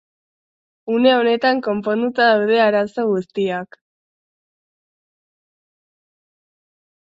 Une 0.93 1.09
honetan, 1.17 1.59
konponduta 1.67 2.29
daude 2.31 2.57
arazo 2.63 3.05
guztiak. 3.11 3.79